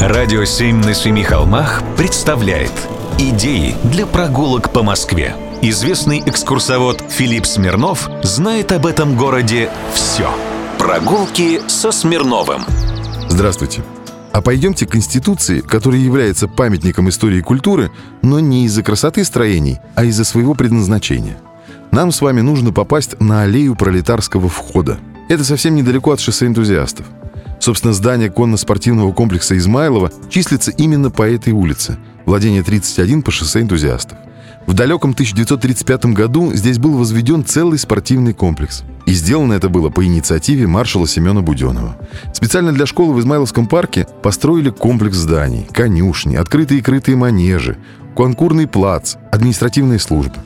[0.00, 2.72] Радио «Семь на семи холмах» представляет
[3.18, 5.36] Идеи для прогулок по Москве.
[5.60, 10.30] Известный экскурсовод Филипп Смирнов знает об этом городе все.
[10.78, 12.62] Прогулки со Смирновым.
[13.28, 13.82] Здравствуйте.
[14.32, 17.90] А пойдемте к Конституции, которая является памятником истории и культуры,
[18.22, 21.36] но не из-за красоты строений, а из-за своего предназначения.
[21.90, 24.98] Нам с вами нужно попасть на аллею пролетарского входа.
[25.28, 27.04] Это совсем недалеко от шоссе энтузиастов.
[27.60, 34.16] Собственно, здание конно-спортивного комплекса Измайлова числится именно по этой улице, владение 31 по шоссе энтузиастов.
[34.66, 38.82] В далеком 1935 году здесь был возведен целый спортивный комплекс.
[39.04, 41.96] И сделано это было по инициативе маршала Семена Буденова.
[42.32, 47.76] Специально для школы в Измайловском парке построили комплекс зданий, конюшни, открытые и крытые манежи,
[48.14, 50.36] конкурный плац, административные службы.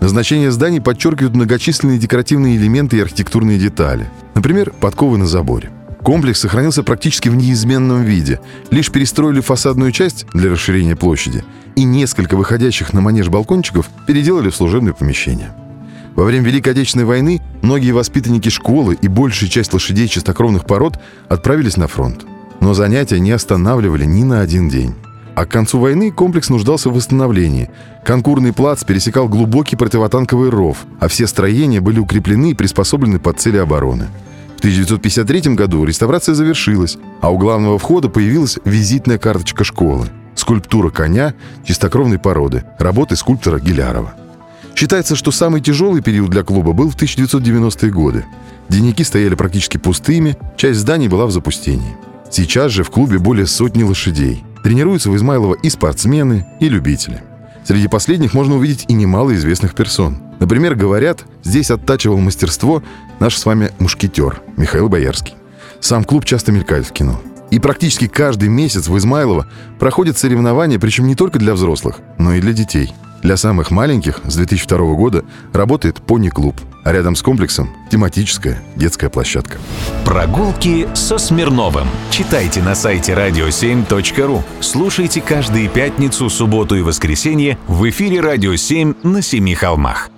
[0.00, 4.08] Назначение зданий подчеркивают многочисленные декоративные элементы и архитектурные детали.
[4.34, 5.70] Например, подковы на заборе.
[6.02, 8.40] Комплекс сохранился практически в неизменном виде.
[8.70, 11.44] Лишь перестроили фасадную часть для расширения площади
[11.76, 15.52] и несколько выходящих на манеж балкончиков переделали в служебное помещение.
[16.16, 21.76] Во время Великой Отечественной войны многие воспитанники школы и большая часть лошадей чистокровных пород отправились
[21.76, 22.26] на фронт.
[22.60, 24.94] Но занятия не останавливали ни на один день.
[25.34, 27.70] А к концу войны комплекс нуждался в восстановлении.
[28.04, 33.56] Конкурный плац пересекал глубокий противотанковый ров, а все строения были укреплены и приспособлены под цели
[33.56, 34.08] обороны.
[34.62, 40.06] В 1953 году реставрация завершилась, а у главного входа появилась визитная карточка школы.
[40.36, 44.14] Скульптура коня чистокровной породы, работы скульптора Гилярова.
[44.76, 48.24] Считается, что самый тяжелый период для клуба был в 1990-е годы.
[48.68, 51.96] Дневники стояли практически пустыми, часть зданий была в запустении.
[52.30, 54.44] Сейчас же в клубе более сотни лошадей.
[54.62, 57.20] Тренируются в Измайлово и спортсмены, и любители.
[57.64, 60.18] Среди последних можно увидеть и немало известных персон.
[60.42, 62.82] Например, говорят, здесь оттачивал мастерство
[63.20, 65.36] наш с вами мушкетер Михаил Боярский.
[65.78, 67.20] Сам клуб часто мелькает в кино.
[67.52, 69.46] И практически каждый месяц в Измайлово
[69.78, 72.92] проходят соревнования, причем не только для взрослых, но и для детей.
[73.22, 79.58] Для самых маленьких с 2002 года работает пони-клуб, а рядом с комплексом тематическая детская площадка.
[80.04, 81.86] Прогулки со Смирновым.
[82.10, 84.42] Читайте на сайте radio7.ru.
[84.58, 90.10] Слушайте каждые пятницу, субботу и воскресенье в эфире «Радио 7» на Семи холмах.